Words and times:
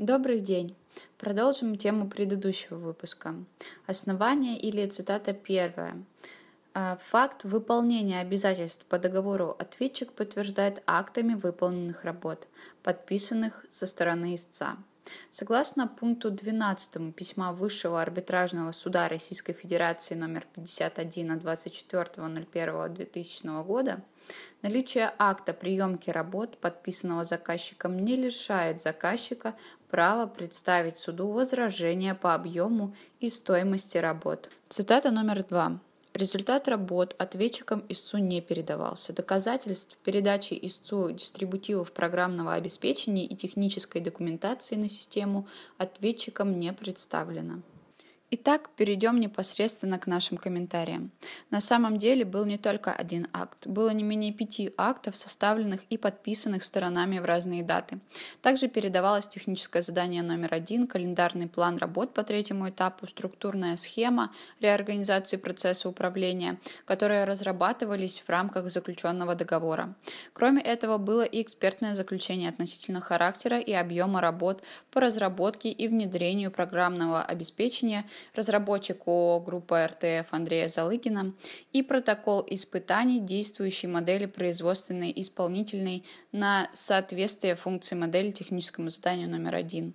Добрый 0.00 0.38
день! 0.38 0.76
Продолжим 1.16 1.74
тему 1.74 2.08
предыдущего 2.08 2.76
выпуска. 2.76 3.34
Основание 3.84 4.56
или 4.56 4.86
цитата 4.86 5.32
первая. 5.32 6.00
А, 6.72 6.98
факт 7.02 7.42
выполнения 7.42 8.20
обязательств 8.20 8.84
по 8.84 9.00
договору 9.00 9.56
ответчик 9.58 10.12
подтверждает 10.12 10.84
актами 10.86 11.34
выполненных 11.34 12.04
работ, 12.04 12.46
подписанных 12.84 13.66
со 13.70 13.88
стороны 13.88 14.36
истца. 14.36 14.76
Согласно 15.30 15.88
пункту 15.88 16.30
12 16.30 17.14
письма 17.14 17.52
Высшего 17.52 18.02
арбитражного 18.02 18.72
суда 18.72 19.08
Российской 19.08 19.52
Федерации 19.52 20.14
номер 20.14 20.46
51 20.54 21.32
от 21.32 21.42
24.01.2000 21.42 23.64
года, 23.64 24.02
наличие 24.62 25.12
акта 25.18 25.52
приемки 25.54 26.10
работ, 26.10 26.58
подписанного 26.58 27.24
заказчиком, 27.24 27.98
не 27.98 28.16
лишает 28.16 28.80
заказчика 28.80 29.54
права 29.90 30.26
представить 30.26 30.98
суду 30.98 31.32
возражения 31.32 32.14
по 32.14 32.34
объему 32.34 32.94
и 33.20 33.30
стоимости 33.30 33.96
работ. 33.98 34.50
Цитата 34.68 35.10
номер 35.10 35.44
два. 35.44 35.80
Результат 36.18 36.66
работ 36.66 37.14
ответчикам 37.16 37.84
истцу 37.88 38.18
не 38.18 38.40
передавался. 38.40 39.12
Доказательств 39.12 39.96
передачи 39.98 40.58
истцу 40.60 41.12
дистрибутивов 41.12 41.92
программного 41.92 42.54
обеспечения 42.54 43.24
и 43.24 43.36
технической 43.36 44.00
документации 44.00 44.74
на 44.74 44.88
систему 44.88 45.46
ответчикам 45.76 46.58
не 46.58 46.72
представлено. 46.72 47.62
Итак, 48.30 48.68
перейдем 48.76 49.20
непосредственно 49.20 49.98
к 49.98 50.06
нашим 50.06 50.36
комментариям. 50.36 51.10
На 51.50 51.62
самом 51.62 51.96
деле 51.96 52.26
был 52.26 52.44
не 52.44 52.58
только 52.58 52.92
один 52.92 53.26
акт, 53.32 53.66
было 53.66 53.88
не 53.88 54.02
менее 54.02 54.34
пяти 54.34 54.70
актов, 54.76 55.16
составленных 55.16 55.80
и 55.88 55.96
подписанных 55.96 56.62
сторонами 56.62 57.20
в 57.20 57.24
разные 57.24 57.62
даты. 57.62 58.00
Также 58.42 58.68
передавалось 58.68 59.28
техническое 59.28 59.80
задание 59.80 60.22
номер 60.22 60.52
один, 60.52 60.86
календарный 60.86 61.48
план 61.48 61.78
работ 61.78 62.12
по 62.12 62.22
третьему 62.22 62.68
этапу, 62.68 63.06
структурная 63.06 63.76
схема 63.76 64.30
реорганизации 64.60 65.38
процесса 65.38 65.88
управления, 65.88 66.58
которые 66.84 67.24
разрабатывались 67.24 68.20
в 68.20 68.28
рамках 68.28 68.70
заключенного 68.70 69.36
договора. 69.36 69.94
Кроме 70.34 70.60
этого, 70.60 70.98
было 70.98 71.22
и 71.22 71.40
экспертное 71.40 71.94
заключение 71.94 72.50
относительно 72.50 73.00
характера 73.00 73.58
и 73.58 73.72
объема 73.72 74.20
работ 74.20 74.62
по 74.90 75.00
разработке 75.00 75.70
и 75.70 75.88
внедрению 75.88 76.50
программного 76.50 77.22
обеспечения– 77.22 78.04
разработчик 78.34 79.06
ООО 79.06 79.40
группы 79.40 79.84
РТФ 79.84 80.32
Андрея 80.32 80.68
Залыгина 80.68 81.34
и 81.72 81.82
протокол 81.82 82.44
испытаний 82.48 83.20
действующей 83.20 83.88
модели 83.88 84.26
производственной 84.26 85.12
исполнительной 85.16 86.04
на 86.32 86.68
соответствие 86.72 87.54
функции 87.54 87.94
модели 87.94 88.30
техническому 88.30 88.90
заданию 88.90 89.28
номер 89.28 89.54
один. 89.54 89.94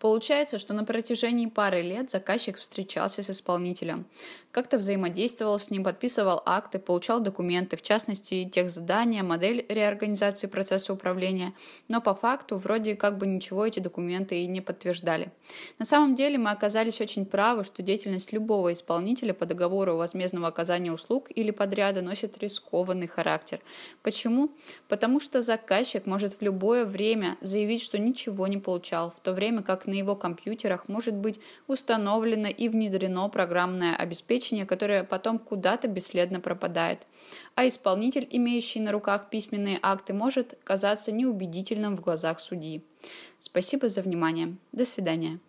Получается, 0.00 0.58
что 0.58 0.72
на 0.72 0.84
протяжении 0.84 1.44
пары 1.44 1.82
лет 1.82 2.08
заказчик 2.08 2.56
встречался 2.56 3.22
с 3.22 3.28
исполнителем, 3.28 4.06
как-то 4.50 4.78
взаимодействовал 4.78 5.58
с 5.58 5.70
ним, 5.70 5.84
подписывал 5.84 6.42
акты, 6.46 6.78
получал 6.78 7.20
документы, 7.20 7.76
в 7.76 7.82
частности, 7.82 8.48
тех 8.50 8.70
задания, 8.70 9.22
модель 9.22 9.66
реорганизации 9.68 10.46
процесса 10.46 10.94
управления, 10.94 11.52
но 11.88 12.00
по 12.00 12.14
факту 12.14 12.56
вроде 12.56 12.96
как 12.96 13.18
бы 13.18 13.26
ничего 13.26 13.66
эти 13.66 13.78
документы 13.78 14.42
и 14.42 14.46
не 14.46 14.62
подтверждали. 14.62 15.30
На 15.78 15.84
самом 15.84 16.14
деле 16.14 16.38
мы 16.38 16.50
оказались 16.50 17.02
очень 17.02 17.26
правы, 17.26 17.62
что 17.64 17.82
деятельность 17.82 18.32
любого 18.32 18.72
исполнителя 18.72 19.34
по 19.34 19.44
договору 19.44 19.96
возмездного 19.96 20.48
оказания 20.48 20.92
услуг 20.92 21.28
или 21.28 21.50
подряда 21.50 22.00
носит 22.00 22.38
рискованный 22.38 23.06
характер. 23.06 23.60
Почему? 24.02 24.50
Потому 24.88 25.20
что 25.20 25.42
заказчик 25.42 26.06
может 26.06 26.40
в 26.40 26.42
любое 26.42 26.86
время 26.86 27.36
заявить, 27.42 27.82
что 27.82 27.98
ничего 27.98 28.46
не 28.46 28.56
получал, 28.56 29.10
в 29.10 29.20
то 29.22 29.34
время 29.34 29.62
как 29.62 29.86
на 29.90 29.94
его 29.94 30.16
компьютерах 30.16 30.88
может 30.88 31.14
быть 31.14 31.40
установлено 31.66 32.48
и 32.48 32.68
внедрено 32.68 33.28
программное 33.28 33.94
обеспечение, 33.94 34.64
которое 34.64 35.04
потом 35.04 35.38
куда-то 35.38 35.88
бесследно 35.88 36.40
пропадает. 36.40 37.06
А 37.54 37.66
исполнитель, 37.66 38.26
имеющий 38.30 38.80
на 38.80 38.92
руках 38.92 39.28
письменные 39.28 39.78
акты, 39.82 40.14
может 40.14 40.58
казаться 40.64 41.12
неубедительным 41.12 41.96
в 41.96 42.00
глазах 42.00 42.40
судьи. 42.40 42.82
Спасибо 43.38 43.88
за 43.88 44.02
внимание. 44.02 44.56
До 44.72 44.84
свидания. 44.84 45.40